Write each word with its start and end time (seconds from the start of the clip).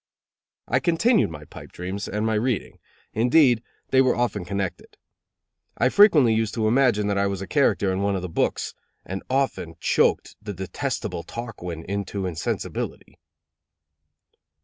I 0.67 0.79
continued 0.79 1.29
my 1.29 1.45
pipe 1.45 1.71
dreams, 1.71 2.07
and 2.07 2.25
my 2.25 2.33
reading; 2.33 2.79
indeed, 3.13 3.61
they 3.91 4.01
were 4.01 4.15
often 4.15 4.43
connected. 4.43 4.97
I 5.77 5.89
frequently 5.89 6.33
used 6.33 6.55
to 6.55 6.67
imagine 6.67 7.05
that 7.05 7.19
I 7.19 7.27
was 7.27 7.39
a 7.39 7.45
character 7.45 7.93
in 7.93 8.01
one 8.01 8.15
of 8.15 8.23
the 8.23 8.27
books; 8.27 8.73
and 9.05 9.21
often 9.29 9.75
choked 9.79 10.37
the 10.41 10.53
detestable 10.53 11.21
Tarquin 11.21 11.83
into 11.85 12.25
insensibility. 12.25 13.19